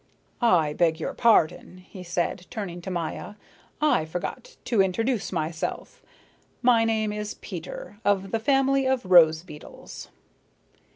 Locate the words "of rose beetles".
8.87-10.09